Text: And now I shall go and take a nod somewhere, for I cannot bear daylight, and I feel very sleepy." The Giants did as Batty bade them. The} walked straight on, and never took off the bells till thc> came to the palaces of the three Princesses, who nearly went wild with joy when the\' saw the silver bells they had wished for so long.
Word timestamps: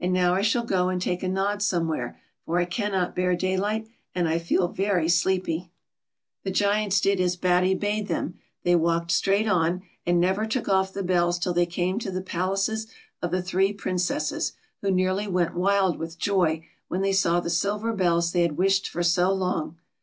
And 0.00 0.14
now 0.14 0.32
I 0.32 0.40
shall 0.40 0.64
go 0.64 0.88
and 0.88 0.98
take 0.98 1.22
a 1.22 1.28
nod 1.28 1.60
somewhere, 1.62 2.18
for 2.46 2.56
I 2.56 2.64
cannot 2.64 3.14
bear 3.14 3.36
daylight, 3.36 3.86
and 4.14 4.26
I 4.26 4.38
feel 4.38 4.68
very 4.68 5.10
sleepy." 5.10 5.70
The 6.42 6.50
Giants 6.50 7.02
did 7.02 7.20
as 7.20 7.36
Batty 7.36 7.74
bade 7.74 8.08
them. 8.08 8.38
The} 8.62 8.76
walked 8.76 9.10
straight 9.10 9.46
on, 9.46 9.82
and 10.06 10.18
never 10.18 10.46
took 10.46 10.70
off 10.70 10.94
the 10.94 11.02
bells 11.02 11.38
till 11.38 11.52
thc> 11.54 11.68
came 11.68 11.98
to 11.98 12.10
the 12.10 12.22
palaces 12.22 12.86
of 13.20 13.30
the 13.30 13.42
three 13.42 13.74
Princesses, 13.74 14.54
who 14.80 14.90
nearly 14.90 15.28
went 15.28 15.54
wild 15.54 15.98
with 15.98 16.16
joy 16.16 16.64
when 16.86 17.02
the\' 17.02 17.12
saw 17.12 17.38
the 17.38 17.50
silver 17.50 17.92
bells 17.92 18.32
they 18.32 18.40
had 18.40 18.56
wished 18.56 18.88
for 18.88 19.02
so 19.02 19.30
long. 19.34 19.76